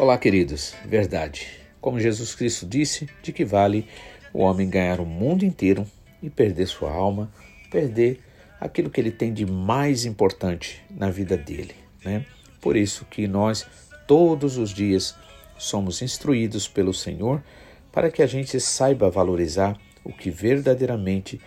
Olá, 0.00 0.16
queridos. 0.16 0.74
Verdade. 0.86 1.46
Como 1.78 2.00
Jesus 2.00 2.34
Cristo 2.34 2.64
disse, 2.64 3.06
de 3.22 3.34
que 3.34 3.44
vale 3.44 3.86
o 4.32 4.38
homem 4.38 4.66
ganhar 4.66 4.98
o 4.98 5.04
mundo 5.04 5.44
inteiro 5.44 5.86
e 6.22 6.30
perder 6.30 6.68
sua 6.68 6.90
alma, 6.90 7.30
perder 7.70 8.18
aquilo 8.58 8.88
que 8.88 8.98
ele 8.98 9.10
tem 9.10 9.30
de 9.30 9.44
mais 9.44 10.06
importante 10.06 10.82
na 10.88 11.10
vida 11.10 11.36
dele, 11.36 11.74
né? 12.02 12.24
Por 12.62 12.78
isso 12.78 13.04
que 13.10 13.28
nós 13.28 13.66
todos 14.06 14.56
os 14.56 14.72
dias 14.72 15.14
somos 15.58 16.00
instruídos 16.00 16.66
pelo 16.66 16.94
Senhor 16.94 17.44
para 17.92 18.10
que 18.10 18.22
a 18.22 18.26
gente 18.26 18.58
saiba 18.58 19.10
valorizar 19.10 19.78
o 20.02 20.14
que 20.14 20.30
verdadeiramente 20.30 21.38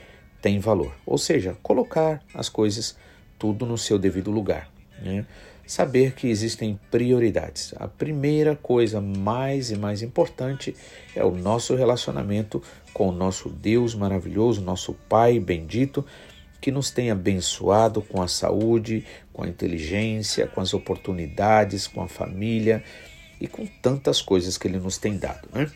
tem 0.44 0.59
valor, 0.59 0.94
ou 1.08 1.17
seja, 1.17 1.58
colocar 1.63 2.22
as 2.35 2.49
coisas 2.49 2.95
tudo 3.39 3.66
no 3.66 3.80
seu 3.80 3.97
devido 3.97 4.30
lugar, 4.30 4.69
né? 5.02 5.25
Saber 5.66 6.14
que 6.14 6.28
existem 6.28 6.80
prioridades. 6.92 7.73
A 7.78 7.88
primeira 7.88 8.56
coisa 8.56 9.00
mais 9.00 9.72
e 9.72 9.78
mais 9.78 10.02
importante 10.02 10.75
é 11.16 11.23
o 11.23 11.31
nosso 11.31 11.75
relacionamento 11.75 12.61
com 12.94 13.09
o 13.09 13.11
nosso 13.11 13.50
Deus 13.50 13.95
maravilhoso, 13.95 14.61
nosso 14.61 14.94
Pai 15.09 15.39
bendito, 15.39 16.06
que 16.61 16.72
nos 16.72 16.91
tem 16.91 17.11
abençoado 17.11 18.02
com 18.02 18.22
a 18.22 18.28
saúde, 18.28 19.06
com 19.34 19.44
a 19.44 19.47
inteligência, 19.47 20.47
com 20.47 20.61
as 20.61 20.73
oportunidades, 20.73 21.88
com 21.88 22.02
a 22.02 22.08
família 22.08 22.84
e 23.39 23.47
com 23.47 23.66
tantas 23.66 24.22
coisas 24.22 24.58
que 24.58 24.67
Ele 24.67 24.80
nos 24.80 24.97
tem 24.97 25.17
dado. 25.17 25.50
Né? 25.53 25.69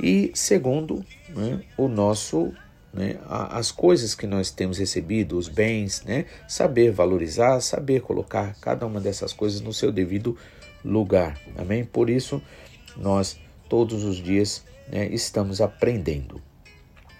E 0.00 0.30
segundo, 0.34 1.04
né, 1.28 1.60
o 1.76 1.88
nosso 1.88 2.52
né, 2.96 3.18
as 3.28 3.70
coisas 3.70 4.14
que 4.14 4.26
nós 4.26 4.50
temos 4.50 4.78
recebido, 4.78 5.36
os 5.36 5.48
bens, 5.48 6.02
né, 6.04 6.24
saber 6.48 6.90
valorizar, 6.90 7.60
saber 7.60 8.00
colocar 8.00 8.56
cada 8.60 8.86
uma 8.86 9.00
dessas 9.00 9.34
coisas 9.34 9.60
no 9.60 9.72
seu 9.72 9.92
devido 9.92 10.36
lugar. 10.82 11.38
Amém? 11.56 11.84
Por 11.84 12.08
isso, 12.08 12.42
nós 12.96 13.38
todos 13.68 14.02
os 14.02 14.16
dias 14.16 14.64
né, 14.88 15.06
estamos 15.08 15.60
aprendendo. 15.60 16.40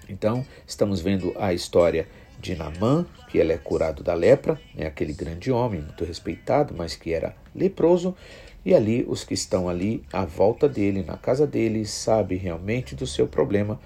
Então, 0.09 0.47
estamos 0.67 1.01
vendo 1.01 1.35
a 1.39 1.53
história 1.53 2.09
de 2.41 2.55
Namã, 2.55 3.05
que 3.29 3.39
ele 3.39 3.53
é 3.53 3.59
curado 3.59 4.03
da 4.03 4.15
lepra, 4.15 4.59
né, 4.75 4.87
aquele 4.87 5.13
grande 5.13 5.51
homem 5.51 5.83
muito 5.83 6.05
respeitado, 6.05 6.75
mas 6.75 6.97
que 6.97 7.13
era 7.13 7.37
leproso, 7.55 8.17
e 8.65 8.75
ali 8.75 9.05
os 9.07 9.25
que 9.25 9.35
estão 9.35 9.69
ali 9.69 10.03
à 10.13 10.25
volta 10.25 10.69
dele, 10.69 11.05
na 11.07 11.17
casa 11.17 11.47
dele, 11.47 11.85
sabem 11.85 12.39
realmente 12.39 12.95
do 12.95 13.07
seu 13.07 13.27
problema 13.27 13.79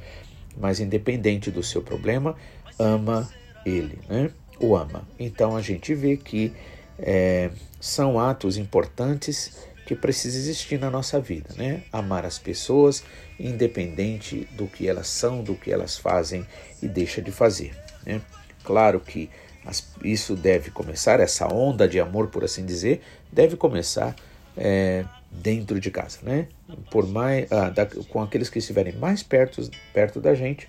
mas 0.57 0.81
independente 0.81 1.51
do 1.51 1.63
seu 1.63 1.83
problema, 1.83 2.37
ama 2.79 3.29
ele, 3.65 3.99
né? 4.09 4.31
O 4.59 4.77
ama. 4.77 5.07
Então 5.19 5.57
a 5.57 5.63
gente 5.63 5.95
vê 5.95 6.17
que 6.17 6.53
é, 6.99 7.51
são 7.81 8.19
atos 8.19 8.57
importantes 8.57 9.69
que 9.87 9.95
precisam 9.95 10.41
existir 10.41 10.79
na 10.79 10.91
nossa 10.91 11.19
vida, 11.19 11.51
né? 11.57 11.83
Amar 11.93 12.25
as 12.25 12.39
pessoas, 12.39 13.03
independente 13.39 14.47
do 14.53 14.67
que 14.67 14.89
elas 14.89 15.09
são, 15.09 15.43
do 15.43 15.55
que 15.55 15.73
elas 15.73 15.99
fazem 15.99 16.47
e 16.83 16.87
deixa 16.87 17.21
de 17.21 17.33
fazer, 17.33 17.75
né? 18.05 18.21
Claro 18.63 19.01
que 19.01 19.29
as, 19.65 19.87
isso 20.05 20.37
deve 20.37 20.71
começar, 20.71 21.21
essa 21.21 21.53
onda 21.53 21.89
de 21.89 21.99
amor, 21.99 22.29
por 22.29 22.45
assim 22.45 22.65
dizer, 22.65 23.03
deve 23.33 23.57
começar 23.57 24.15
é, 24.57 25.05
dentro 25.31 25.79
de 25.79 25.91
casa, 25.91 26.19
né? 26.23 26.49
Por 26.91 27.07
mais, 27.07 27.51
ah, 27.53 27.71
da, 27.71 27.87
com 27.87 28.21
aqueles 28.21 28.51
que 28.51 28.59
estiverem 28.59 28.95
mais 28.95 29.23
perto, 29.23 29.69
perto 29.93 30.21
da 30.21 30.35
gente, 30.35 30.69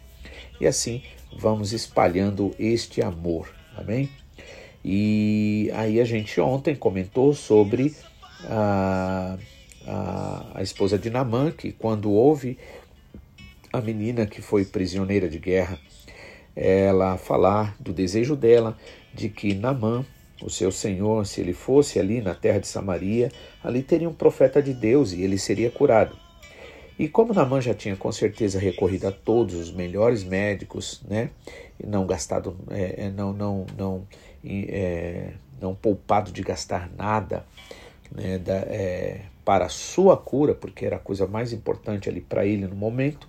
e 0.59 0.67
assim 0.67 1.01
vamos 1.37 1.73
espalhando 1.73 2.53
este 2.59 3.01
amor, 3.01 3.53
amém? 3.75 4.09
E 4.83 5.71
aí 5.73 5.99
a 5.99 6.05
gente 6.05 6.39
ontem 6.39 6.75
comentou 6.75 7.33
sobre 7.33 7.95
a, 8.45 9.37
a, 9.87 10.51
a 10.55 10.63
esposa 10.63 10.97
de 10.97 11.09
Namã, 11.09 11.51
que 11.51 11.71
quando 11.71 12.11
houve 12.11 12.57
a 13.71 13.79
menina 13.79 14.25
que 14.25 14.41
foi 14.41 14.65
prisioneira 14.65 15.29
de 15.29 15.39
guerra, 15.39 15.79
ela 16.55 17.17
falar 17.17 17.75
do 17.79 17.93
desejo 17.93 18.35
dela 18.35 18.77
de 19.13 19.29
que 19.29 19.53
Namã 19.53 20.05
o 20.43 20.49
seu 20.49 20.71
Senhor, 20.71 21.25
se 21.25 21.41
ele 21.41 21.53
fosse 21.53 21.99
ali 21.99 22.21
na 22.21 22.33
terra 22.33 22.59
de 22.59 22.67
Samaria, 22.67 23.31
ali 23.63 23.81
teria 23.81 24.09
um 24.09 24.13
profeta 24.13 24.61
de 24.61 24.73
Deus 24.73 25.13
e 25.13 25.21
ele 25.21 25.37
seria 25.37 25.69
curado. 25.69 26.15
E 26.97 27.07
como 27.07 27.33
Namã 27.33 27.59
já 27.59 27.73
tinha 27.73 27.95
com 27.95 28.11
certeza 28.11 28.59
recorrido 28.59 29.07
a 29.07 29.11
todos 29.11 29.55
os 29.55 29.71
melhores 29.71 30.23
médicos, 30.23 31.01
né, 31.07 31.31
não 31.83 32.05
gastado, 32.05 32.55
é, 32.69 33.05
é 33.05 33.09
não, 33.09 33.33
não, 33.33 33.65
não, 33.77 34.07
é, 34.45 35.31
não 35.59 35.73
poupado 35.73 36.31
de 36.31 36.43
gastar 36.43 36.89
nada 36.95 37.45
né, 38.11 38.37
da, 38.37 38.53
é, 38.53 39.21
para 39.43 39.65
a 39.65 39.69
sua 39.69 40.15
cura, 40.15 40.53
porque 40.53 40.85
era 40.85 40.97
a 40.97 40.99
coisa 40.99 41.25
mais 41.25 41.51
importante 41.53 42.07
ali 42.07 42.21
para 42.21 42.45
ele 42.45 42.67
no 42.67 42.75
momento, 42.75 43.27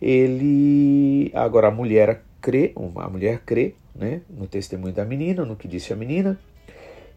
ele 0.00 1.30
agora 1.34 1.68
a 1.68 1.70
mulher 1.70 2.22
crê, 2.40 2.72
uma 2.74 3.08
mulher 3.08 3.40
crê 3.46 3.74
né, 3.94 4.22
no 4.28 4.46
testemunho 4.46 4.92
da 4.92 5.04
menina, 5.04 5.44
no 5.44 5.56
que 5.56 5.68
disse 5.68 5.92
a 5.92 5.96
menina, 5.96 6.38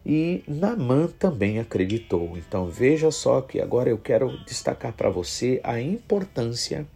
e 0.06 0.42
Namã 0.46 1.08
também 1.18 1.58
acreditou. 1.58 2.36
Então 2.36 2.66
veja 2.66 3.10
só 3.10 3.40
que 3.40 3.60
agora 3.60 3.90
eu 3.90 3.98
quero 3.98 4.38
destacar 4.44 4.92
para 4.92 5.10
você 5.10 5.60
a 5.62 5.80
importância 5.80 6.86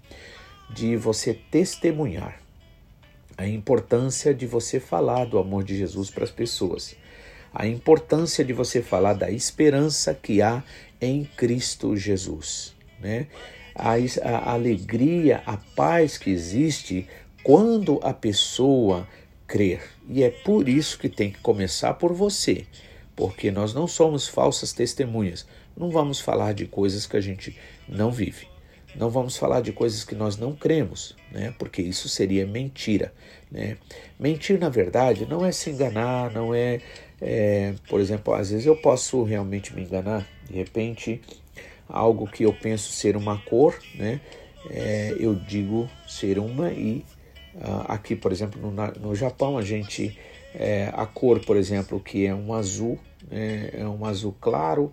de 0.71 0.97
você 0.97 1.35
testemunhar, 1.35 2.41
a 3.37 3.47
importância 3.47 4.33
de 4.33 4.47
você 4.47 4.81
falar 4.81 5.27
do 5.27 5.39
amor 5.39 5.65
de 5.65 5.77
Jesus 5.77 6.11
para 6.11 6.25
as 6.25 6.31
pessoas, 6.31 6.97
a 7.53 7.67
importância 7.67 8.45
de 8.45 8.53
você 8.53 8.81
falar 8.81 9.13
da 9.13 9.31
esperança 9.31 10.15
que 10.15 10.41
há 10.41 10.63
em 11.01 11.25
Cristo 11.25 11.97
Jesus, 11.97 12.75
né? 13.01 13.27
A, 13.75 13.95
a 14.23 14.53
alegria, 14.53 15.43
a 15.47 15.57
paz 15.57 16.17
que 16.17 16.31
existe 16.31 17.09
quando 17.43 17.99
a 18.03 18.13
pessoa 18.13 19.09
crer. 19.53 19.83
E 20.09 20.23
é 20.23 20.31
por 20.31 20.67
isso 20.67 20.99
que 20.99 21.11
tem 21.11 21.31
que 21.31 21.39
começar 21.41 21.93
por 21.93 22.15
você, 22.15 22.65
porque 23.15 23.51
nós 23.51 23.75
não 23.75 23.87
somos 23.87 24.27
falsas 24.27 24.73
testemunhas. 24.73 25.47
Não 25.77 25.91
vamos 25.91 26.21
falar 26.21 26.55
de 26.55 26.65
coisas 26.65 27.07
que 27.07 27.19
a 27.19 27.21
gente 27.21 27.55
não 27.87 28.11
vive. 28.11 28.49
Não 28.97 29.11
vamos 29.11 29.37
falar 29.37 29.61
de 29.61 29.71
coisas 29.71 30.05
que 30.05 30.15
nós 30.15 30.39
não 30.39 30.55
cremos, 30.55 31.15
né? 31.31 31.55
Porque 31.59 31.83
isso 31.83 32.09
seria 32.09 32.47
mentira, 32.47 33.13
né? 33.51 33.77
Mentir, 34.19 34.59
na 34.59 34.71
verdade, 34.71 35.27
não 35.27 35.45
é 35.45 35.53
se 35.53 35.69
enganar, 35.69 36.31
não 36.31 36.55
é, 36.55 36.81
é, 37.21 37.75
por 37.91 38.01
exemplo, 38.01 38.33
às 38.33 38.51
vezes 38.51 38.65
eu 38.65 38.77
posso 38.77 39.23
realmente 39.23 39.75
me 39.75 39.83
enganar. 39.83 40.27
De 40.49 40.55
repente, 40.55 41.21
algo 41.87 42.27
que 42.27 42.45
eu 42.45 42.55
penso 42.55 42.91
ser 42.91 43.19
uma 43.19 43.37
cor, 43.39 43.79
né? 43.95 44.19
É, 44.71 45.15
eu 45.19 45.35
digo 45.35 45.91
ser 46.07 46.39
uma 46.39 46.71
e 46.71 47.05
aqui, 47.89 48.17
por 48.17 48.33
exemplo, 48.33 48.61
no, 48.61 48.71
no 49.01 49.15
Japão, 49.15 49.59
a 49.59 49.63
gente 49.63 50.17
é, 50.55 50.91
a 50.93 51.07
cor, 51.07 51.41
por 51.41 51.57
exemplo, 51.57 51.99
que 52.01 52.27
é 52.27 52.35
um 52.35 52.53
azul, 52.53 52.99
é, 53.31 53.71
é 53.79 53.87
um 53.87 54.05
azul 54.05 54.35
claro. 54.41 54.93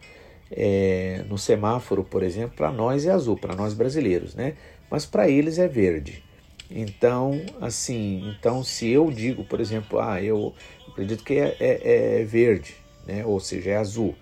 É, 0.51 1.23
no 1.29 1.37
semáforo, 1.37 2.03
por 2.03 2.23
exemplo, 2.23 2.55
para 2.57 2.71
nós 2.71 3.05
é 3.05 3.11
azul, 3.11 3.37
para 3.37 3.55
nós 3.55 3.75
brasileiros, 3.75 4.33
né? 4.33 4.55
Mas 4.89 5.05
para 5.05 5.29
eles 5.29 5.59
é 5.59 5.67
verde. 5.67 6.23
Então, 6.71 7.39
assim, 7.61 8.27
então 8.29 8.63
se 8.63 8.89
eu 8.89 9.11
digo, 9.11 9.43
por 9.43 9.59
exemplo, 9.59 9.99
ah, 9.99 10.19
eu 10.19 10.55
acredito 10.87 11.23
que 11.23 11.35
é, 11.35 11.55
é, 11.59 12.21
é 12.21 12.23
verde, 12.23 12.75
né? 13.05 13.23
Ou 13.23 13.39
seja, 13.39 13.71
é 13.71 13.75
azul. 13.75 14.15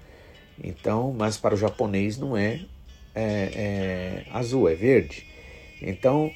Então, 0.61 1.13
mas 1.17 1.37
para 1.37 1.55
o 1.55 1.57
japonês 1.57 2.17
não 2.17 2.35
é, 2.35 2.59
é, 3.15 3.23
é 3.55 4.25
azul, 4.31 4.67
é 4.67 4.75
verde. 4.75 5.25
Então, 5.81 6.29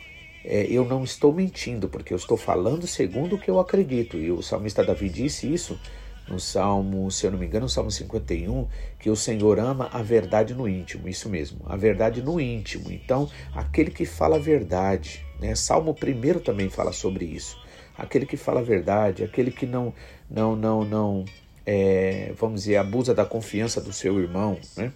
é, 0.43 0.65
eu 0.69 0.85
não 0.85 1.03
estou 1.03 1.33
mentindo, 1.33 1.88
porque 1.88 2.13
eu 2.13 2.17
estou 2.17 2.38
falando 2.38 2.88
segundo 2.88 3.35
o 3.35 3.39
que 3.39 3.49
eu 3.49 3.59
acredito. 3.59 4.17
E 4.17 4.31
o 4.31 4.41
salmista 4.41 4.83
Davi 4.83 5.09
disse 5.09 5.51
isso 5.51 5.79
no 6.27 6.39
Salmo, 6.39 7.11
se 7.11 7.25
eu 7.25 7.31
não 7.31 7.38
me 7.38 7.45
engano, 7.45 7.65
no 7.65 7.69
Salmo 7.69 7.91
51, 7.91 8.67
que 8.97 9.09
o 9.09 9.15
Senhor 9.15 9.59
ama 9.59 9.89
a 9.91 10.01
verdade 10.01 10.53
no 10.53 10.67
íntimo, 10.67 11.07
isso 11.09 11.29
mesmo, 11.29 11.59
a 11.65 11.75
verdade 11.75 12.21
no 12.21 12.39
íntimo. 12.39 12.91
Então, 12.91 13.29
aquele 13.53 13.91
que 13.91 14.05
fala 14.05 14.38
a 14.38 14.39
verdade, 14.39 15.25
né? 15.39 15.55
Salmo 15.55 15.91
1 15.91 16.39
também 16.39 16.69
fala 16.69 16.93
sobre 16.93 17.25
isso. 17.25 17.59
Aquele 17.97 18.25
que 18.25 18.38
fala 18.38 18.61
a 18.61 18.63
verdade, 18.63 19.23
aquele 19.23 19.51
que 19.51 19.65
não, 19.65 19.93
não, 20.29 20.55
não, 20.55 20.85
não, 20.85 21.25
é, 21.65 22.31
vamos 22.38 22.61
dizer, 22.61 22.77
abusa 22.77 23.13
da 23.13 23.25
confiança 23.25 23.81
do 23.81 23.91
seu 23.91 24.19
irmão, 24.19 24.57
né? 24.77 24.93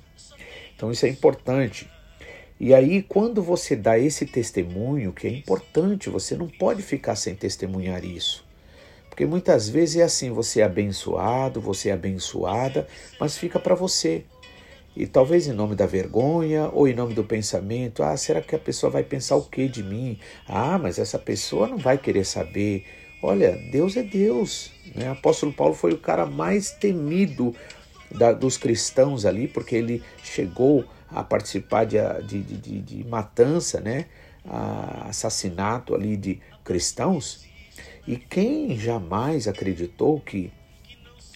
Então, 0.76 0.92
isso 0.92 1.06
é 1.06 1.10
importante. 1.10 1.90
E 2.60 2.74
aí, 2.74 3.02
quando 3.02 3.44
você 3.44 3.76
dá 3.76 4.00
esse 4.00 4.26
testemunho, 4.26 5.12
que 5.12 5.28
é 5.28 5.30
importante, 5.30 6.10
você 6.10 6.36
não 6.36 6.48
pode 6.48 6.82
ficar 6.82 7.16
sem 7.16 7.36
testemunhar 7.36 8.06
isso. 8.06 8.46
Porque 9.10 9.26
muitas 9.26 9.68
vezes 9.68 9.98
é 9.98 10.04
assim, 10.04 10.32
você 10.32 10.62
é 10.62 10.64
abençoado, 10.64 11.60
você 11.60 11.90
é 11.90 11.94
abençoada, 11.94 12.88
mas 13.20 13.38
fica 13.38 13.60
para 13.60 13.76
você. 13.76 14.24
E 14.96 15.06
talvez 15.06 15.48
em 15.48 15.52
nome 15.52 15.76
da 15.76 15.86
vergonha 15.86 16.70
ou 16.72 16.88
em 16.88 16.94
nome 16.94 17.14
do 17.14 17.24
pensamento, 17.24 18.02
ah, 18.02 18.16
será 18.16 18.42
que 18.42 18.56
a 18.56 18.60
pessoa 18.60 18.90
vai 18.90 19.04
pensar 19.04 19.36
o 19.36 19.44
que 19.44 19.68
de 19.68 19.84
mim? 19.84 20.18
Ah, 20.48 20.78
mas 20.78 20.98
essa 20.98 21.20
pessoa 21.20 21.68
não 21.68 21.78
vai 21.78 21.98
querer 21.98 22.26
saber. 22.26 22.86
Olha, 23.22 23.58
Deus 23.72 23.98
é 23.98 24.04
Deus. 24.04 24.72
Né? 24.96 25.10
O 25.10 25.12
apóstolo 25.12 25.52
Paulo 25.52 25.74
foi 25.74 25.92
o 25.92 25.98
cara 25.98 26.26
mais 26.26 26.72
temido 26.72 27.54
da, 28.10 28.32
dos 28.32 28.58
cristãos 28.58 29.26
ali, 29.26 29.48
porque 29.48 29.76
ele 29.76 30.02
chegou 30.24 30.86
a 31.10 31.24
participar 31.24 31.86
de, 31.86 31.98
de, 32.28 32.42
de, 32.42 32.82
de 32.82 33.04
matança, 33.04 33.80
né? 33.80 34.06
A 34.44 35.08
assassinato 35.10 35.96
ali 35.96 36.16
de 36.18 36.40
cristãos. 36.64 37.46
E 38.08 38.18
quem 38.18 38.78
jamais 38.78 39.48
acreditou 39.48 40.20
que 40.20 40.52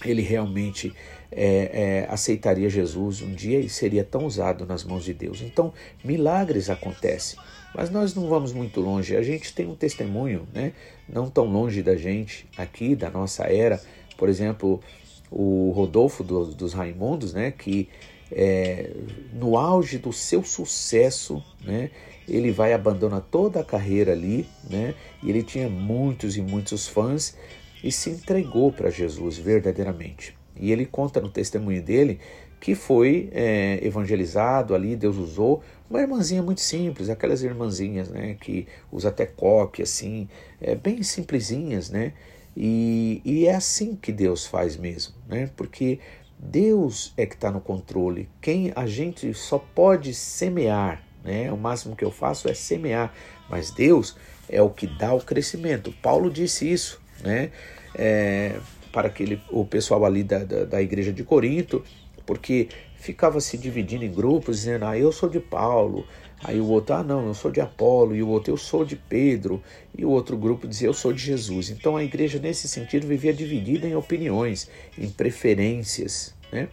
ele 0.05 0.21
realmente 0.21 0.93
é, 1.31 2.05
é, 2.07 2.07
aceitaria 2.09 2.69
Jesus 2.69 3.21
um 3.21 3.33
dia 3.33 3.59
e 3.59 3.67
seria 3.67 4.03
tão 4.03 4.25
usado 4.25 4.65
nas 4.65 4.83
mãos 4.83 5.03
de 5.03 5.13
Deus? 5.13 5.41
Então, 5.41 5.73
milagres 6.03 6.69
acontecem. 6.69 7.39
Mas 7.73 7.89
nós 7.89 8.15
não 8.15 8.27
vamos 8.27 8.51
muito 8.51 8.81
longe. 8.81 9.15
A 9.15 9.21
gente 9.21 9.53
tem 9.53 9.67
um 9.67 9.75
testemunho, 9.75 10.47
né? 10.53 10.73
Não 11.07 11.29
tão 11.29 11.45
longe 11.45 11.83
da 11.83 11.95
gente, 11.95 12.47
aqui, 12.57 12.95
da 12.95 13.09
nossa 13.09 13.43
era. 13.43 13.81
Por 14.17 14.27
exemplo, 14.27 14.81
o 15.29 15.71
Rodolfo 15.71 16.23
do, 16.23 16.45
dos 16.45 16.73
Raimundos, 16.73 17.33
né? 17.33 17.51
Que 17.51 17.87
é, 18.31 18.91
no 19.33 19.57
auge 19.57 19.97
do 19.97 20.13
seu 20.13 20.43
sucesso, 20.43 21.43
né? 21.63 21.91
ele 22.27 22.51
vai 22.51 22.73
abandonar 22.73 23.21
toda 23.21 23.59
a 23.59 23.63
carreira 23.63 24.11
ali, 24.11 24.47
né? 24.69 24.93
E 25.23 25.29
ele 25.29 25.41
tinha 25.41 25.67
muitos 25.67 26.37
e 26.37 26.41
muitos 26.41 26.87
fãs 26.87 27.35
e 27.83 27.91
se 27.91 28.09
entregou 28.11 28.71
para 28.71 28.89
Jesus 28.89 29.37
verdadeiramente. 29.37 30.37
E 30.55 30.71
ele 30.71 30.85
conta 30.85 31.19
no 31.19 31.29
testemunho 31.29 31.81
dele 31.81 32.19
que 32.59 32.75
foi 32.75 33.29
é, 33.31 33.79
evangelizado 33.81 34.75
ali, 34.75 34.95
Deus 34.95 35.15
usou 35.15 35.63
uma 35.89 36.01
irmãzinha 36.01 36.43
muito 36.43 36.61
simples, 36.61 37.09
aquelas 37.09 37.41
irmãzinhas, 37.41 38.09
né, 38.09 38.35
que 38.39 38.67
usa 38.91 39.09
até 39.09 39.25
coque, 39.25 39.81
assim, 39.81 40.27
é, 40.59 40.75
bem 40.75 41.01
simplesinhas, 41.01 41.89
né, 41.89 42.11
e, 42.55 43.21
e 43.23 43.47
é 43.47 43.55
assim 43.55 43.95
que 43.95 44.11
Deus 44.11 44.45
faz 44.45 44.75
mesmo, 44.75 45.15
né, 45.27 45.49
porque 45.55 45.99
Deus 46.39 47.13
é 47.17 47.25
que 47.25 47.35
está 47.35 47.51
no 47.51 47.59
controle, 47.59 48.29
quem 48.41 48.71
a 48.73 48.85
gente 48.87 49.33
só 49.33 49.59
pode 49.59 50.13
semear, 50.13 51.03
né? 51.21 51.51
O 51.51 51.57
máximo 51.57 51.97
que 51.97 52.05
eu 52.05 52.11
faço 52.11 52.47
é 52.49 52.53
semear, 52.53 53.13
mas 53.49 53.71
Deus 53.71 54.15
é 54.47 54.61
o 54.61 54.69
que 54.69 54.87
dá 54.87 55.13
o 55.13 55.19
crescimento. 55.19 55.93
Paulo 56.01 56.31
disse 56.31 56.71
isso, 56.71 57.01
né? 57.21 57.51
É, 57.93 58.57
para 58.91 59.09
aquele, 59.09 59.41
o 59.51 59.65
pessoal 59.65 60.05
ali 60.05 60.23
da, 60.23 60.39
da, 60.39 60.63
da 60.63 60.81
igreja 60.81 61.11
de 61.11 61.25
Corinto, 61.25 61.83
porque 62.25 62.69
ficava 62.95 63.41
se 63.41 63.57
dividindo 63.57 64.05
em 64.05 64.11
grupos, 64.11 64.57
dizendo, 64.57 64.85
ah, 64.85 64.97
eu 64.97 65.11
sou 65.11 65.29
de 65.29 65.39
Paulo, 65.39 66.07
aí 66.43 66.59
o 66.59 66.67
outro, 66.67 66.95
ah, 66.95 67.03
não, 67.03 67.27
eu 67.27 67.33
sou 67.33 67.51
de 67.51 67.61
Apolo, 67.61 68.15
e 68.15 68.23
o 68.23 68.27
outro, 68.27 68.53
eu 68.53 68.57
sou 68.57 68.85
de 68.85 68.95
Pedro, 68.95 69.61
e 69.97 70.05
o 70.05 70.09
outro 70.09 70.37
grupo 70.37 70.67
dizia, 70.67 70.87
eu 70.87 70.93
sou 70.93 71.11
de 71.11 71.21
Jesus. 71.21 71.69
Então 71.69 71.97
a 71.97 72.03
igreja, 72.03 72.39
nesse 72.39 72.67
sentido, 72.67 73.07
vivia 73.07 73.33
dividida 73.33 73.87
em 73.87 73.95
opiniões, 73.95 74.69
em 74.97 75.09
preferências, 75.09 76.33
né? 76.51 76.69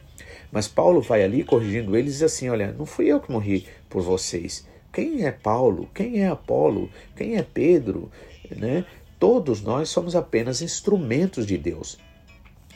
Mas 0.50 0.68
Paulo 0.68 1.00
vai 1.00 1.22
ali 1.22 1.44
corrigindo 1.44 1.96
eles 1.96 2.22
assim: 2.22 2.48
Olha, 2.48 2.72
não 2.72 2.86
fui 2.86 3.06
eu 3.06 3.20
que 3.20 3.30
morri 3.30 3.66
por 3.90 4.02
vocês. 4.02 4.66
Quem 4.92 5.26
é 5.26 5.30
Paulo? 5.30 5.88
Quem 5.92 6.22
é 6.22 6.28
Apolo? 6.28 6.88
Quem 7.14 7.36
é 7.36 7.42
Pedro? 7.42 8.10
Né? 8.50 8.84
Todos 9.18 9.60
nós 9.60 9.90
somos 9.90 10.16
apenas 10.16 10.62
instrumentos 10.62 11.46
de 11.46 11.58
Deus. 11.58 11.98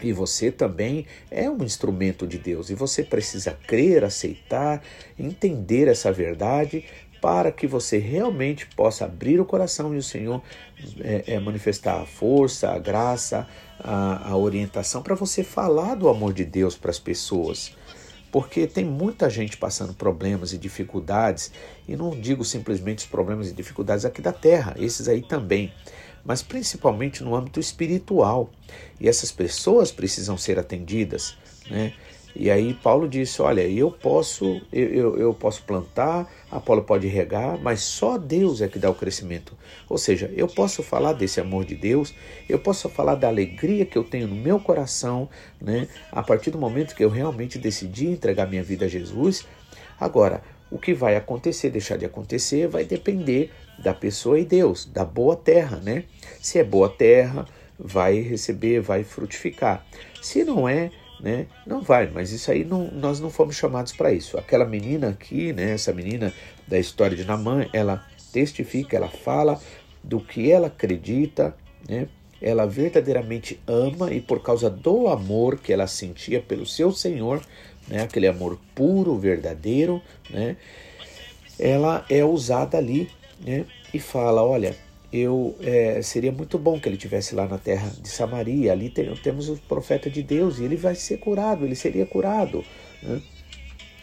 E 0.03 0.13
você 0.13 0.51
também 0.51 1.07
é 1.31 1.49
um 1.49 1.63
instrumento 1.63 2.27
de 2.27 2.39
Deus. 2.39 2.71
E 2.71 2.75
você 2.75 3.03
precisa 3.03 3.57
crer, 3.67 4.05
aceitar, 4.05 4.83
entender 5.19 5.89
essa 5.89 6.13
verdade 6.13 6.85
para 7.21 7.53
que 7.53 7.67
você 7.67 7.99
realmente 7.99 8.67
possa 8.75 9.05
abrir 9.05 9.41
o 9.41 9.45
coração 9.45 9.95
e 9.95 9.99
o 9.99 10.03
Senhor 10.03 10.43
é, 11.01 11.35
é, 11.35 11.41
manifestar 11.41 12.01
a 12.01 12.07
força, 12.07 12.71
a 12.71 12.79
graça, 12.79 13.47
a, 13.79 14.31
a 14.31 14.37
orientação 14.37 15.03
para 15.03 15.15
você 15.15 15.45
falar 15.45 15.95
do 15.95 16.09
amor 16.09 16.33
de 16.33 16.45
Deus 16.45 16.77
para 16.77 16.91
as 16.91 16.99
pessoas. 16.99 17.77
Porque 18.33 18.67
tem 18.67 18.85
muita 18.85 19.29
gente 19.29 19.57
passando 19.57 19.93
problemas 19.93 20.53
e 20.53 20.59
dificuldades, 20.59 21.53
e 21.89 21.97
não 21.97 22.11
digo 22.11 22.45
simplesmente 22.45 22.99
os 22.99 23.07
problemas 23.07 23.51
e 23.51 23.53
dificuldades 23.53 24.05
aqui 24.05 24.23
da 24.23 24.33
terra, 24.33 24.75
esses 24.79 25.09
aí 25.09 25.21
também, 25.21 25.73
mas 26.25 26.43
principalmente 26.43 27.23
no 27.23 27.35
âmbito 27.35 27.61
espiritual. 27.61 28.51
E 29.01 29.09
essas 29.09 29.33
pessoas 29.33 29.91
precisam 29.91 30.37
ser 30.37 30.59
atendidas, 30.59 31.37
né? 31.71 31.93
E 32.35 32.51
aí 32.51 32.75
Paulo 32.75 33.09
disse: 33.09 33.43
Olha, 33.43 33.67
eu 33.67 33.91
posso, 33.91 34.61
eu, 34.73 34.89
eu, 34.89 35.19
eu, 35.19 35.35
posso 35.35 35.63
plantar, 35.63 36.31
Apolo 36.51 36.83
pode 36.83 37.07
regar, 37.09 37.59
mas 37.61 37.81
só 37.81 38.17
Deus 38.17 38.61
é 38.61 38.69
que 38.69 38.79
dá 38.79 38.89
o 38.91 38.95
crescimento. 38.95 39.57
Ou 39.89 39.99
seja, 39.99 40.33
eu 40.37 40.47
posso 40.47 40.83
falar 40.83 41.13
desse 41.13 41.41
amor 41.41 41.65
de 41.65 41.75
Deus, 41.75 42.15
eu 42.49 42.59
posso 42.59 42.89
falar 42.89 43.17
da 43.17 43.29
alegria 43.29 43.85
que 43.85 43.99
eu 43.99 44.05
tenho 44.05 44.29
no 44.29 44.37
meu 44.37 44.61
coração, 44.61 45.29
né? 45.61 45.89
A 46.13 46.23
partir 46.23 46.51
do 46.51 46.59
momento 46.59 46.95
que 46.95 47.05
eu 47.05 47.11
realmente 47.11 47.59
decidi 47.59 48.07
entregar 48.07 48.47
minha 48.47 48.63
vida 48.63 48.85
a 48.85 48.89
Jesus. 48.89 49.47
Agora, 49.99 50.43
o 50.71 50.79
que 50.79 50.95
vai 50.95 51.17
acontecer, 51.17 51.71
deixar 51.71 51.97
de 51.97 52.07
acontecer, 52.07 52.69
vai 52.69 52.85
depender 52.85 53.51
da 53.83 53.95
pessoa 53.95 54.39
e 54.39 54.45
Deus, 54.45 54.85
da 54.85 55.05
boa 55.05 55.37
terra, 55.37 55.79
né? 55.79 56.05
Se 56.41 56.59
é 56.59 56.65
boa 56.65 56.89
terra, 56.89 57.47
vai 57.79 58.21
receber, 58.21 58.81
vai 58.81 59.05
frutificar. 59.05 59.85
Se 60.21 60.45
não 60.45 60.69
é, 60.69 60.91
né? 61.21 61.47
Não 61.67 61.81
vai, 61.81 62.09
mas 62.09 62.33
isso 62.33 62.51
aí 62.51 62.65
não, 62.65 62.91
nós 62.91 63.21
não 63.21 63.31
fomos 63.31 63.57
chamados 63.57 63.93
para 63.93 64.13
isso. 64.13 64.39
Aquela 64.39 64.65
menina 64.65 65.09
aqui, 65.11 65.53
né? 65.53 65.73
Essa 65.73 65.93
menina 65.93 66.33
da 66.67 66.79
história 66.79 67.17
de 67.17 67.25
Namã, 67.25 67.67
ela 67.73 68.05
testifica, 68.33 68.97
ela 68.97 69.09
fala 69.09 69.61
do 70.03 70.21
que 70.21 70.51
ela 70.51 70.69
acredita, 70.69 71.55
né? 71.89 72.09
Ela 72.41 72.67
verdadeiramente 72.67 73.61
ama 73.67 74.13
e 74.13 74.21
por 74.21 74.43
causa 74.43 74.71
do 74.71 75.09
amor 75.09 75.59
que 75.59 75.73
ela 75.73 75.87
sentia 75.87 76.41
pelo 76.41 76.65
seu 76.65 76.91
Senhor, 76.93 77.43
né? 77.87 78.03
Aquele 78.03 78.27
amor 78.27 78.59
puro, 78.75 79.19
verdadeiro, 79.19 80.01
né? 80.31 80.57
Ela 81.59 82.07
é 82.09 82.25
usada 82.25 82.79
ali, 82.79 83.11
né? 83.45 83.65
E 83.93 83.99
fala, 83.99 84.43
olha, 84.45 84.77
eu 85.13 85.57
é, 85.61 86.01
seria 86.03 86.31
muito 86.31 86.59
bom 86.59 86.79
que 86.79 86.89
ele 86.89 86.97
tivesse 86.97 87.35
lá 87.35 87.47
na 87.47 87.59
terra 87.59 87.91
de 88.01 88.09
Samaria. 88.09 88.73
Ali 88.73 88.91
tem, 88.91 89.13
temos 89.17 89.49
o 89.49 89.57
profeta 89.57 90.09
de 90.09 90.23
Deus 90.23 90.59
e 90.59 90.65
ele 90.65 90.77
vai 90.77 90.95
ser 90.95 91.19
curado, 91.19 91.65
ele 91.65 91.75
seria 91.75 92.07
curado. 92.07 92.65
Né? 93.03 93.21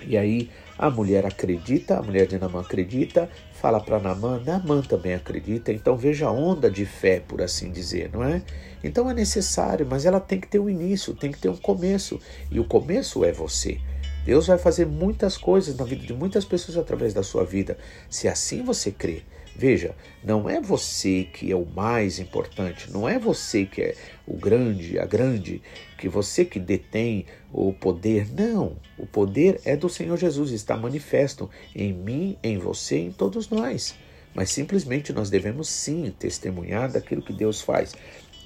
E 0.06 0.18
aí 0.18 0.50
a 0.78 0.90
mulher 0.90 1.26
acredita, 1.26 1.98
a 1.98 2.04
mulher 2.04 2.28
de 2.28 2.38
Namã 2.38 2.62
acredita, 2.62 3.30
fala 3.54 3.80
para 3.80 4.00
Namã, 4.00 4.42
Namã 4.46 4.82
também 4.82 5.14
acredita. 5.14 5.72
Então 5.72 5.98
veja 5.98 6.28
a 6.28 6.32
onda 6.32 6.70
de 6.70 6.86
fé, 6.86 7.20
por 7.20 7.42
assim 7.42 7.72
dizer, 7.72 8.12
não 8.12 8.24
é? 8.24 8.44
Então 8.84 9.10
é 9.10 9.14
necessário, 9.14 9.88
mas 9.90 10.06
ela 10.06 10.20
tem 10.20 10.40
que 10.40 10.48
ter 10.48 10.60
um 10.60 10.70
início, 10.70 11.16
tem 11.16 11.32
que 11.32 11.40
ter 11.40 11.50
um 11.50 11.58
começo. 11.58 12.20
E 12.52 12.60
o 12.60 12.66
começo 12.66 13.26
é 13.26 13.32
você. 13.32 13.80
Deus 14.28 14.48
vai 14.48 14.58
fazer 14.58 14.86
muitas 14.86 15.38
coisas 15.38 15.78
na 15.78 15.86
vida 15.86 16.06
de 16.06 16.14
muitas 16.14 16.44
pessoas 16.44 16.78
através 16.78 17.14
da 17.14 17.24
sua 17.24 17.46
vida, 17.46 17.78
se 18.10 18.28
assim 18.28 18.62
você 18.62 18.92
crê. 18.92 19.22
Veja, 19.56 19.96
não 20.22 20.50
é 20.50 20.60
você 20.60 21.24
que 21.24 21.50
é 21.50 21.56
o 21.56 21.66
mais 21.66 22.20
importante, 22.20 22.92
não 22.92 23.08
é 23.08 23.18
você 23.18 23.66
que 23.66 23.82
é 23.82 23.96
o 24.28 24.36
grande, 24.36 25.00
a 25.00 25.06
grande, 25.06 25.62
que 25.98 26.10
você 26.10 26.44
que 26.44 26.60
detém 26.60 27.26
o 27.54 27.72
poder. 27.72 28.28
Não, 28.34 28.76
o 28.98 29.06
poder 29.06 29.62
é 29.64 29.78
do 29.78 29.88
Senhor 29.88 30.18
Jesus, 30.18 30.52
está 30.52 30.76
manifesto 30.76 31.50
em 31.74 31.94
mim, 31.94 32.38
em 32.44 32.58
você, 32.58 32.98
em 32.98 33.14
todos 33.14 33.50
nós. 33.50 33.96
Mas 34.36 34.52
simplesmente 34.52 35.14
nós 35.14 35.30
devemos 35.30 35.70
sim 35.70 36.14
testemunhar 36.20 36.92
daquilo 36.92 37.22
que 37.22 37.32
Deus 37.32 37.62
faz. 37.62 37.96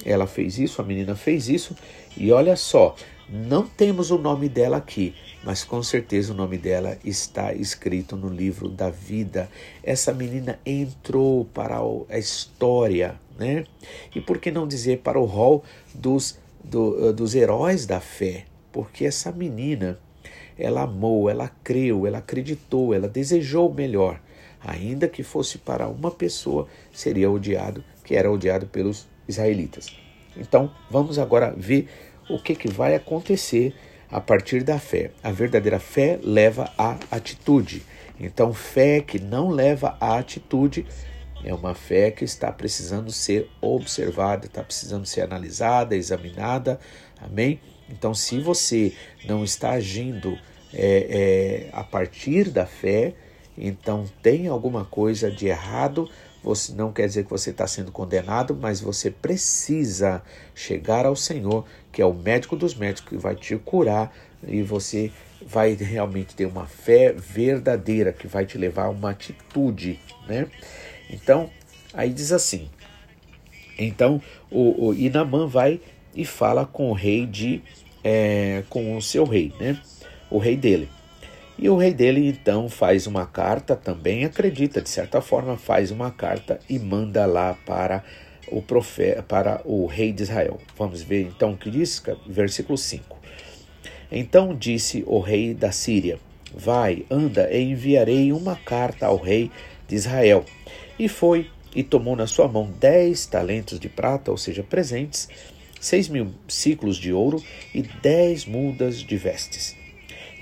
Ela 0.04 0.28
fez 0.28 0.60
isso, 0.60 0.80
a 0.80 0.84
menina 0.84 1.16
fez 1.16 1.48
isso, 1.48 1.76
e 2.16 2.30
olha 2.30 2.54
só, 2.54 2.94
não 3.32 3.66
temos 3.66 4.10
o 4.10 4.18
nome 4.18 4.46
dela 4.46 4.76
aqui, 4.76 5.14
mas 5.42 5.64
com 5.64 5.82
certeza 5.82 6.34
o 6.34 6.36
nome 6.36 6.58
dela 6.58 6.98
está 7.02 7.54
escrito 7.54 8.14
no 8.14 8.28
livro 8.28 8.68
da 8.68 8.90
vida. 8.90 9.48
Essa 9.82 10.12
menina 10.12 10.60
entrou 10.66 11.46
para 11.46 11.78
a 12.10 12.18
história, 12.18 13.18
né? 13.38 13.64
E 14.14 14.20
por 14.20 14.38
que 14.38 14.50
não 14.50 14.68
dizer 14.68 14.98
para 14.98 15.18
o 15.18 15.24
rol 15.24 15.64
dos, 15.94 16.38
do, 16.62 17.08
eh, 17.08 17.12
dos 17.14 17.34
heróis 17.34 17.86
da 17.86 18.00
fé? 18.00 18.44
Porque 18.70 19.06
essa 19.06 19.32
menina, 19.32 19.98
ela 20.58 20.82
amou, 20.82 21.30
ela 21.30 21.50
creu, 21.64 22.06
ela 22.06 22.18
acreditou, 22.18 22.92
ela 22.92 23.08
desejou 23.08 23.70
o 23.70 23.74
melhor. 23.74 24.20
Ainda 24.60 25.08
que 25.08 25.22
fosse 25.22 25.56
para 25.56 25.88
uma 25.88 26.10
pessoa, 26.10 26.68
seria 26.92 27.30
odiado, 27.30 27.82
que 28.04 28.14
era 28.14 28.30
odiado 28.30 28.66
pelos 28.66 29.08
israelitas. 29.26 29.86
Então, 30.36 30.70
vamos 30.90 31.18
agora 31.18 31.54
ver 31.56 31.88
o 32.28 32.38
que, 32.38 32.54
que 32.54 32.68
vai 32.68 32.94
acontecer 32.94 33.74
a 34.10 34.20
partir 34.20 34.62
da 34.62 34.78
fé. 34.78 35.10
A 35.22 35.32
verdadeira 35.32 35.78
fé 35.78 36.18
leva 36.22 36.70
à 36.76 36.98
atitude. 37.10 37.82
Então, 38.20 38.52
fé 38.52 39.00
que 39.00 39.18
não 39.18 39.48
leva 39.48 39.96
à 40.00 40.18
atitude 40.18 40.86
é 41.44 41.52
uma 41.52 41.74
fé 41.74 42.10
que 42.10 42.24
está 42.24 42.52
precisando 42.52 43.10
ser 43.10 43.48
observada, 43.60 44.46
está 44.46 44.62
precisando 44.62 45.06
ser 45.06 45.22
analisada, 45.22 45.96
examinada. 45.96 46.78
Amém? 47.20 47.60
Então, 47.88 48.14
se 48.14 48.38
você 48.38 48.92
não 49.24 49.42
está 49.42 49.70
agindo 49.70 50.38
é, 50.72 51.68
é, 51.70 51.70
a 51.72 51.82
partir 51.82 52.48
da 52.48 52.64
fé, 52.64 53.14
então 53.58 54.04
tem 54.22 54.46
alguma 54.46 54.84
coisa 54.84 55.30
de 55.30 55.46
errado. 55.46 56.08
Você 56.42 56.72
não 56.72 56.92
quer 56.92 57.06
dizer 57.06 57.24
que 57.24 57.30
você 57.30 57.50
está 57.50 57.66
sendo 57.66 57.92
condenado, 57.92 58.56
mas 58.60 58.80
você 58.80 59.10
precisa 59.10 60.22
chegar 60.54 61.06
ao 61.06 61.14
Senhor, 61.14 61.64
que 61.92 62.02
é 62.02 62.06
o 62.06 62.12
médico 62.12 62.56
dos 62.56 62.74
médicos, 62.74 63.10
que 63.10 63.16
vai 63.16 63.36
te 63.36 63.56
curar 63.56 64.12
e 64.46 64.62
você 64.62 65.12
vai 65.46 65.74
realmente 65.74 66.34
ter 66.34 66.46
uma 66.46 66.66
fé 66.66 67.12
verdadeira 67.12 68.12
que 68.12 68.26
vai 68.26 68.44
te 68.44 68.58
levar 68.58 68.86
a 68.86 68.90
uma 68.90 69.10
atitude, 69.10 70.00
né? 70.26 70.48
Então, 71.08 71.48
aí 71.94 72.10
diz 72.10 72.32
assim. 72.32 72.68
Então, 73.78 74.20
o, 74.50 74.88
o 74.88 74.94
Inamã 74.94 75.46
vai 75.46 75.80
e 76.14 76.24
fala 76.24 76.66
com 76.66 76.90
o 76.90 76.92
rei 76.92 77.26
de 77.26 77.62
é, 78.04 78.64
com 78.68 78.96
o 78.96 79.02
seu 79.02 79.24
rei, 79.24 79.52
né? 79.60 79.80
O 80.30 80.38
rei 80.38 80.56
dele. 80.56 80.88
E 81.62 81.70
o 81.70 81.76
rei 81.76 81.94
dele 81.94 82.26
então 82.26 82.68
faz 82.68 83.06
uma 83.06 83.24
carta, 83.24 83.76
também 83.76 84.24
acredita, 84.24 84.82
de 84.82 84.88
certa 84.88 85.20
forma, 85.20 85.56
faz 85.56 85.92
uma 85.92 86.10
carta 86.10 86.58
e 86.68 86.76
manda 86.76 87.24
lá 87.24 87.56
para 87.64 88.02
o 88.48 88.60
profeta, 88.60 89.22
para 89.22 89.62
o 89.64 89.86
rei 89.86 90.12
de 90.12 90.24
Israel. 90.24 90.58
Vamos 90.76 91.02
ver 91.02 91.22
então 91.22 91.52
o 91.52 91.56
que 91.56 91.70
diz, 91.70 92.02
versículo 92.26 92.76
5. 92.76 93.16
Então 94.10 94.56
disse 94.56 95.04
o 95.06 95.20
rei 95.20 95.54
da 95.54 95.70
Síria: 95.70 96.18
Vai, 96.52 97.06
anda, 97.08 97.48
e 97.48 97.62
enviarei 97.62 98.32
uma 98.32 98.56
carta 98.56 99.06
ao 99.06 99.16
rei 99.16 99.48
de 99.86 99.94
Israel. 99.94 100.44
E 100.98 101.08
foi 101.08 101.48
e 101.76 101.84
tomou 101.84 102.16
na 102.16 102.26
sua 102.26 102.48
mão 102.48 102.72
dez 102.80 103.24
talentos 103.24 103.78
de 103.78 103.88
prata, 103.88 104.32
ou 104.32 104.36
seja, 104.36 104.64
presentes, 104.64 105.28
seis 105.80 106.08
mil 106.08 106.34
ciclos 106.48 106.96
de 106.96 107.12
ouro 107.12 107.40
e 107.72 107.82
dez 107.82 108.44
mudas 108.46 108.96
de 108.96 109.16
vestes. 109.16 109.80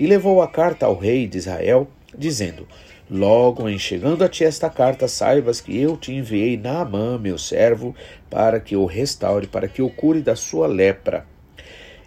E 0.01 0.07
levou 0.07 0.41
a 0.41 0.47
carta 0.47 0.87
ao 0.87 0.97
rei 0.97 1.27
de 1.27 1.37
Israel, 1.37 1.87
dizendo: 2.17 2.67
Logo 3.07 3.69
em 3.69 3.77
chegando 3.77 4.23
a 4.23 4.27
ti 4.27 4.43
esta 4.43 4.67
carta, 4.67 5.07
saibas 5.07 5.61
que 5.61 5.79
eu 5.79 5.95
te 5.95 6.11
enviei 6.11 6.57
Naamã, 6.57 7.19
meu 7.19 7.37
servo, 7.37 7.95
para 8.27 8.59
que 8.59 8.75
o 8.75 8.87
restaure, 8.87 9.45
para 9.45 9.67
que 9.67 9.79
o 9.79 9.91
cure 9.91 10.23
da 10.23 10.35
sua 10.35 10.65
lepra. 10.65 11.27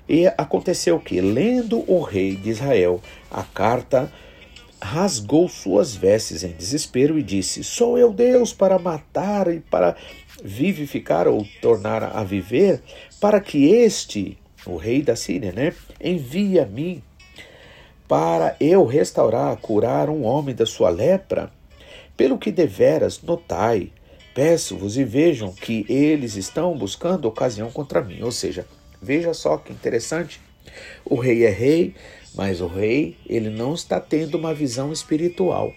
E 0.09 0.27
aconteceu 0.27 0.99
que, 0.99 1.21
lendo 1.21 1.89
o 1.89 2.03
rei 2.03 2.35
de 2.35 2.51
Israel 2.51 3.01
a 3.31 3.45
carta, 3.45 4.13
rasgou 4.83 5.49
suas 5.49 5.95
vestes 5.95 6.43
em 6.43 6.51
desespero 6.51 7.17
e 7.17 7.23
disse: 7.23 7.63
Sou 7.63 7.97
eu 7.97 8.13
Deus 8.13 8.53
para 8.53 8.77
matar 8.77 9.47
e 9.47 9.61
para 9.61 9.95
vivificar 10.43 11.29
ou 11.29 11.47
tornar 11.63 12.03
a 12.03 12.25
viver, 12.25 12.83
para 13.21 13.41
que 13.41 13.67
este, 13.67 14.37
o 14.67 14.77
rei 14.77 15.01
da 15.01 15.15
Síria, 15.15 15.53
né, 15.53 15.73
envie 16.03 16.59
a 16.59 16.67
mim 16.67 17.01
para 18.07 18.57
eu 18.61 18.85
restaurar, 18.85 19.57
curar 19.57 20.11
um 20.11 20.25
homem 20.25 20.55
da 20.55 20.67
sua 20.67 20.91
lepra? 20.91 21.51
Pelo 22.17 22.39
que 22.39 22.53
deveras 22.53 23.23
notai, 23.23 23.91
peço-vos 24.35 24.97
e 24.97 25.05
vejam 25.05 25.53
que 25.53 25.87
eles 25.89 26.37
estão 26.37 26.77
buscando 26.77 27.27
ocasião 27.27 27.71
contra 27.71 28.03
mim. 28.03 28.23
Ou 28.23 28.33
seja, 28.33 28.67
veja 29.01 29.33
só 29.33 29.57
que 29.57 29.73
interessante. 29.73 30.41
O 31.05 31.17
rei 31.17 31.45
é 31.45 31.51
rei, 31.51 31.95
mas 32.35 32.61
o 32.61 32.67
rei, 32.67 33.17
ele 33.27 33.51
não 33.51 33.75
está 33.75 34.01
tendo 34.01 34.37
uma 34.37 34.53
visão 34.53 34.93
espiritual. 34.93 35.73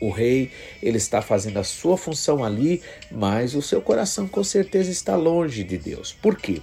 O 0.00 0.10
rei, 0.10 0.50
ele 0.82 0.96
está 0.96 1.22
fazendo 1.22 1.58
a 1.58 1.64
sua 1.64 1.96
função 1.96 2.42
ali, 2.42 2.82
mas 3.10 3.54
o 3.54 3.62
seu 3.62 3.80
coração 3.80 4.26
com 4.26 4.42
certeza 4.42 4.90
está 4.90 5.14
longe 5.14 5.62
de 5.62 5.78
Deus. 5.78 6.12
Por 6.12 6.36
quê? 6.36 6.60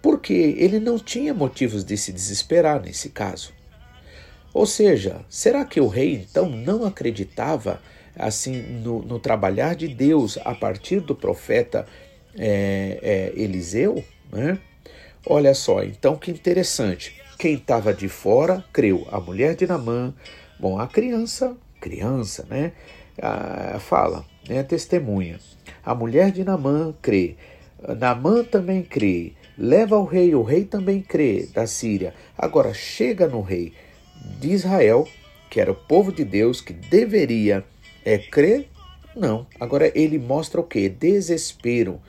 Porque 0.00 0.32
ele 0.32 0.80
não 0.80 0.98
tinha 0.98 1.34
motivos 1.34 1.84
de 1.84 1.96
se 1.98 2.10
desesperar 2.10 2.80
nesse 2.80 3.10
caso. 3.10 3.52
Ou 4.52 4.66
seja, 4.66 5.24
será 5.28 5.64
que 5.64 5.80
o 5.80 5.86
rei 5.86 6.14
então 6.14 6.48
não 6.48 6.84
acreditava 6.84 7.80
assim 8.16 8.60
no, 8.60 9.00
no 9.02 9.18
trabalhar 9.18 9.74
de 9.74 9.86
Deus 9.88 10.38
a 10.44 10.54
partir 10.54 11.00
do 11.00 11.14
profeta 11.14 11.86
é, 12.36 12.98
é, 13.02 13.40
Eliseu? 13.40 14.04
Né? 14.32 14.58
Olha 15.26 15.54
só, 15.54 15.84
então 15.84 16.16
que 16.16 16.30
interessante. 16.30 17.20
Quem 17.38 17.54
estava 17.54 17.94
de 17.94 18.08
fora 18.08 18.64
creu. 18.72 19.06
A 19.10 19.20
mulher 19.20 19.54
de 19.54 19.66
Namã, 19.66 20.12
bom, 20.58 20.78
a 20.78 20.86
criança, 20.86 21.56
criança, 21.80 22.46
né? 22.50 22.72
Fala, 23.78 24.24
né? 24.48 24.62
Testemunha. 24.62 25.38
A 25.84 25.94
mulher 25.94 26.30
de 26.30 26.44
Namã 26.44 26.94
crê. 27.00 27.36
Namã 27.98 28.44
também 28.44 28.82
crê. 28.82 29.32
Leva 29.56 29.96
ao 29.96 30.04
rei, 30.04 30.34
o 30.34 30.42
rei 30.42 30.64
também 30.64 31.00
crê 31.00 31.48
da 31.54 31.66
Síria. 31.66 32.14
Agora 32.36 32.74
chega 32.74 33.26
no 33.26 33.40
rei 33.40 33.72
de 34.38 34.52
Israel, 34.52 35.08
que 35.48 35.60
era 35.60 35.72
o 35.72 35.74
povo 35.74 36.12
de 36.12 36.24
Deus, 36.24 36.60
que 36.60 36.72
deveria 36.72 37.64
é, 38.04 38.18
crer. 38.18 38.68
Não. 39.14 39.46
Agora 39.58 39.90
ele 39.94 40.18
mostra 40.18 40.60
o 40.60 40.64
que? 40.64 40.88
Desespero. 40.88 42.00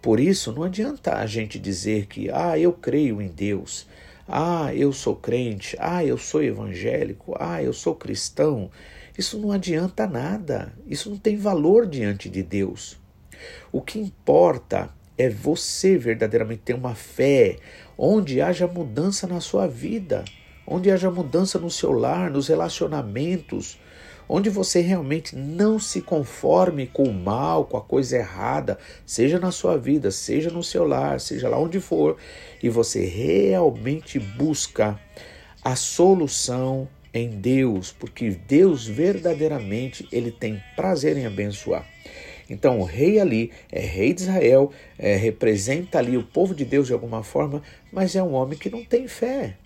Por 0.00 0.20
isso, 0.20 0.52
não 0.52 0.62
adianta 0.62 1.16
a 1.16 1.26
gente 1.26 1.58
dizer 1.58 2.06
que, 2.06 2.30
ah, 2.30 2.58
eu 2.58 2.72
creio 2.72 3.20
em 3.20 3.28
Deus. 3.28 3.86
Ah, 4.28 4.74
eu 4.74 4.92
sou 4.92 5.16
crente. 5.16 5.76
Ah, 5.80 6.04
eu 6.04 6.18
sou 6.18 6.42
evangélico. 6.42 7.34
Ah, 7.38 7.62
eu 7.62 7.72
sou 7.72 7.94
cristão. 7.94 8.70
Isso 9.16 9.38
não 9.38 9.50
adianta 9.50 10.06
nada. 10.06 10.72
Isso 10.86 11.10
não 11.10 11.16
tem 11.16 11.36
valor 11.36 11.86
diante 11.86 12.28
de 12.28 12.42
Deus. 12.42 12.98
O 13.72 13.80
que 13.80 13.98
importa 13.98 14.90
é 15.16 15.28
você 15.28 15.96
verdadeiramente 15.96 16.62
ter 16.62 16.74
uma 16.74 16.94
fé 16.94 17.56
onde 17.96 18.40
haja 18.40 18.66
mudança 18.66 19.26
na 19.26 19.40
sua 19.40 19.66
vida, 19.66 20.24
onde 20.66 20.90
haja 20.90 21.10
mudança 21.10 21.58
no 21.58 21.70
seu 21.70 21.92
lar, 21.92 22.30
nos 22.30 22.48
relacionamentos, 22.48 23.78
onde 24.28 24.48
você 24.48 24.80
realmente 24.80 25.36
não 25.36 25.78
se 25.78 26.00
conforme 26.00 26.86
com 26.86 27.04
o 27.04 27.12
mal, 27.12 27.64
com 27.64 27.76
a 27.76 27.82
coisa 27.82 28.16
errada, 28.16 28.78
seja 29.04 29.38
na 29.38 29.50
sua 29.50 29.76
vida, 29.76 30.10
seja 30.10 30.50
no 30.50 30.62
seu 30.62 30.84
lar, 30.84 31.20
seja 31.20 31.48
lá 31.48 31.58
onde 31.58 31.80
for, 31.80 32.16
e 32.62 32.68
você 32.68 33.04
realmente 33.04 34.18
busca 34.18 34.98
a 35.62 35.76
solução 35.76 36.88
em 37.12 37.28
Deus, 37.28 37.92
porque 37.92 38.30
Deus 38.30 38.86
verdadeiramente 38.86 40.08
ele 40.10 40.32
tem 40.32 40.62
prazer 40.74 41.16
em 41.16 41.26
abençoar. 41.26 41.86
Então 42.50 42.80
o 42.80 42.84
rei 42.84 43.18
ali 43.20 43.52
é 43.70 43.80
rei 43.80 44.12
de 44.12 44.22
Israel, 44.22 44.70
é, 44.98 45.16
representa 45.16 45.98
ali 45.98 46.16
o 46.16 46.22
povo 46.22 46.54
de 46.54 46.64
Deus 46.64 46.88
de 46.88 46.92
alguma 46.92 47.22
forma, 47.22 47.62
mas 47.92 48.14
é 48.16 48.22
um 48.22 48.34
homem 48.34 48.58
que 48.58 48.68
não 48.68 48.84
tem 48.84 49.08
fé. 49.08 49.56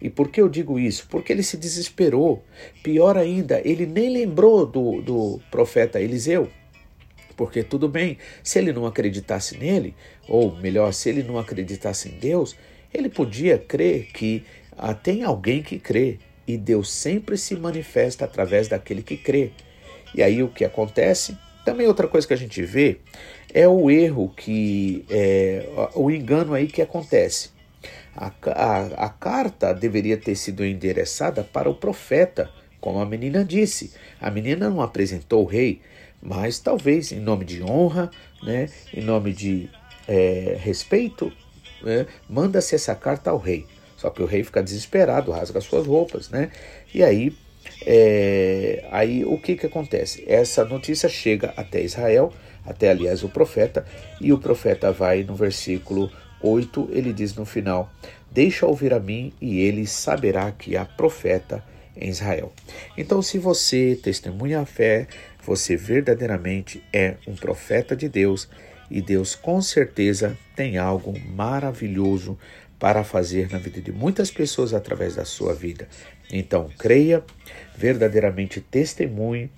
E 0.00 0.08
por 0.08 0.28
que 0.28 0.40
eu 0.40 0.48
digo 0.48 0.78
isso? 0.78 1.06
Porque 1.10 1.32
ele 1.32 1.42
se 1.42 1.56
desesperou. 1.56 2.44
Pior 2.82 3.16
ainda, 3.16 3.60
ele 3.64 3.86
nem 3.86 4.10
lembrou 4.10 4.64
do, 4.64 5.02
do 5.02 5.40
profeta 5.50 6.00
Eliseu. 6.00 6.48
Porque 7.36 7.62
tudo 7.62 7.88
bem, 7.88 8.18
se 8.42 8.58
ele 8.58 8.72
não 8.72 8.86
acreditasse 8.86 9.56
nele, 9.56 9.94
ou 10.28 10.56
melhor, 10.56 10.92
se 10.92 11.08
ele 11.08 11.22
não 11.22 11.38
acreditasse 11.38 12.08
em 12.08 12.18
Deus, 12.18 12.56
ele 12.92 13.08
podia 13.08 13.58
crer 13.58 14.06
que 14.12 14.44
ah, 14.76 14.94
tem 14.94 15.22
alguém 15.22 15.62
que 15.62 15.78
crê. 15.78 16.18
E 16.46 16.56
Deus 16.56 16.90
sempre 16.90 17.36
se 17.36 17.54
manifesta 17.54 18.24
através 18.24 18.68
daquele 18.68 19.02
que 19.02 19.16
crê. 19.16 19.52
E 20.14 20.22
aí 20.22 20.42
o 20.42 20.48
que 20.48 20.64
acontece? 20.64 21.36
Também 21.64 21.86
outra 21.86 22.08
coisa 22.08 22.26
que 22.26 22.32
a 22.32 22.38
gente 22.38 22.62
vê 22.62 22.98
é 23.52 23.68
o 23.68 23.90
erro 23.90 24.32
que, 24.34 25.04
é, 25.10 25.68
o 25.94 26.10
engano 26.10 26.54
aí 26.54 26.66
que 26.66 26.80
acontece. 26.80 27.50
A, 28.18 28.32
a, 28.50 29.06
a 29.06 29.08
carta 29.08 29.72
deveria 29.72 30.16
ter 30.16 30.34
sido 30.34 30.64
endereçada 30.64 31.44
para 31.44 31.70
o 31.70 31.74
profeta, 31.74 32.50
como 32.80 32.98
a 32.98 33.06
menina 33.06 33.44
disse. 33.44 33.92
A 34.20 34.28
menina 34.28 34.68
não 34.68 34.82
apresentou 34.82 35.44
o 35.44 35.46
rei, 35.46 35.80
mas 36.20 36.58
talvez 36.58 37.12
em 37.12 37.20
nome 37.20 37.44
de 37.44 37.62
honra, 37.62 38.10
né, 38.42 38.68
em 38.92 39.02
nome 39.02 39.32
de 39.32 39.70
é, 40.08 40.56
respeito, 40.58 41.32
né, 41.80 42.06
manda-se 42.28 42.74
essa 42.74 42.92
carta 42.92 43.30
ao 43.30 43.38
rei. 43.38 43.64
Só 43.96 44.10
que 44.10 44.20
o 44.20 44.26
rei 44.26 44.42
fica 44.42 44.64
desesperado, 44.64 45.30
rasga 45.30 45.60
suas 45.60 45.86
roupas, 45.86 46.28
né? 46.28 46.50
E 46.92 47.04
aí, 47.04 47.36
é, 47.86 48.84
aí 48.90 49.24
o 49.24 49.38
que 49.38 49.56
que 49.56 49.66
acontece? 49.66 50.24
Essa 50.26 50.64
notícia 50.64 51.08
chega 51.08 51.52
até 51.56 51.82
Israel, 51.82 52.32
até 52.64 52.90
aliás 52.90 53.22
o 53.22 53.28
profeta, 53.28 53.84
e 54.20 54.32
o 54.32 54.38
profeta 54.38 54.90
vai 54.90 55.22
no 55.22 55.34
versículo 55.34 56.10
8, 56.42 56.88
ele 56.92 57.12
diz 57.12 57.34
no 57.34 57.44
final: 57.44 57.92
Deixa 58.30 58.66
ouvir 58.66 58.92
a 58.92 59.00
mim, 59.00 59.32
e 59.40 59.60
ele 59.60 59.86
saberá 59.86 60.50
que 60.52 60.76
há 60.76 60.84
profeta 60.84 61.64
em 61.96 62.08
Israel. 62.08 62.52
Então, 62.96 63.20
se 63.20 63.38
você 63.38 63.98
testemunha 64.00 64.60
a 64.60 64.66
fé, 64.66 65.06
você 65.44 65.76
verdadeiramente 65.76 66.82
é 66.92 67.16
um 67.26 67.34
profeta 67.34 67.96
de 67.96 68.08
Deus, 68.08 68.48
e 68.90 69.00
Deus 69.00 69.34
com 69.34 69.60
certeza 69.60 70.36
tem 70.54 70.78
algo 70.78 71.18
maravilhoso 71.34 72.38
para 72.78 73.02
fazer 73.02 73.50
na 73.50 73.58
vida 73.58 73.80
de 73.80 73.90
muitas 73.90 74.30
pessoas 74.30 74.72
através 74.72 75.16
da 75.16 75.24
sua 75.24 75.52
vida. 75.54 75.88
Então, 76.32 76.70
creia, 76.78 77.24
verdadeiramente 77.76 78.60
testemunhe, 78.60 79.50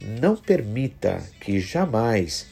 não 0.00 0.36
permita 0.36 1.22
que 1.40 1.58
jamais 1.58 2.46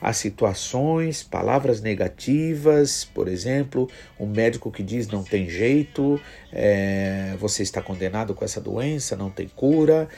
as 0.00 0.16
situações, 0.16 1.22
palavras 1.22 1.80
negativas, 1.80 3.04
por 3.04 3.28
exemplo, 3.28 3.88
um 4.18 4.26
médico 4.26 4.70
que 4.70 4.82
diz 4.82 5.08
não 5.08 5.22
tem 5.22 5.48
jeito, 5.48 6.20
é, 6.52 7.34
você 7.38 7.62
está 7.62 7.80
condenado 7.80 8.34
com 8.34 8.44
essa 8.44 8.60
doença, 8.60 9.16
não 9.16 9.30
tem 9.30 9.48
cura. 9.48 10.08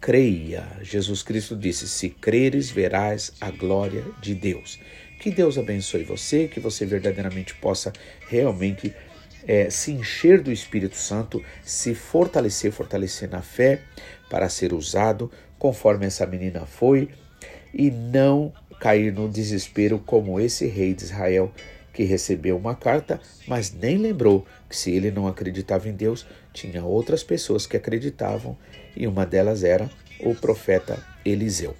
Creia, 0.00 0.64
Jesus 0.82 1.22
Cristo 1.22 1.56
disse: 1.56 1.88
se 1.88 2.08
creres, 2.08 2.70
verás 2.70 3.32
a 3.40 3.50
glória 3.50 4.04
de 4.20 4.34
Deus. 4.34 4.78
Que 5.18 5.30
Deus 5.30 5.58
abençoe 5.58 6.04
você, 6.04 6.46
que 6.46 6.60
você 6.60 6.86
verdadeiramente 6.86 7.54
possa 7.56 7.92
realmente 8.28 8.94
é, 9.46 9.68
se 9.70 9.90
encher 9.90 10.40
do 10.40 10.52
Espírito 10.52 10.96
Santo, 10.96 11.42
se 11.62 11.94
fortalecer, 11.94 12.70
fortalecer 12.70 13.28
na 13.28 13.42
fé 13.42 13.80
para 14.30 14.48
ser 14.48 14.72
usado 14.72 15.30
conforme 15.58 16.06
essa 16.06 16.26
menina 16.26 16.66
foi 16.66 17.08
e 17.74 17.90
não 17.90 18.52
cair 18.80 19.12
no 19.12 19.28
desespero 19.28 19.98
como 19.98 20.38
esse 20.40 20.66
rei 20.66 20.94
de 20.94 21.04
Israel 21.04 21.52
que 21.92 22.04
recebeu 22.04 22.56
uma 22.56 22.76
carta, 22.76 23.20
mas 23.46 23.72
nem 23.72 23.98
lembrou 23.98 24.46
que 24.68 24.76
se 24.76 24.92
ele 24.92 25.10
não 25.10 25.26
acreditava 25.26 25.88
em 25.88 25.92
Deus, 25.92 26.24
tinha 26.52 26.84
outras 26.84 27.24
pessoas 27.24 27.66
que 27.66 27.76
acreditavam 27.76 28.56
e 28.96 29.06
uma 29.06 29.26
delas 29.26 29.64
era 29.64 29.90
o 30.20 30.34
profeta 30.34 31.04
Eliseu. 31.24 31.74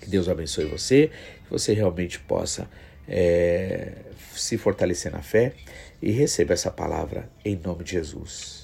Que 0.00 0.08
Deus 0.08 0.28
abençoe 0.28 0.64
você, 0.64 1.10
que 1.44 1.50
você 1.50 1.74
realmente 1.74 2.18
possa 2.20 2.70
é, 3.06 3.92
se 4.34 4.56
fortalecer 4.56 5.12
na 5.12 5.20
fé 5.20 5.52
e 6.00 6.10
receba 6.10 6.54
essa 6.54 6.70
palavra 6.70 7.28
em 7.44 7.54
nome 7.56 7.84
de 7.84 7.92
Jesus. 7.92 8.57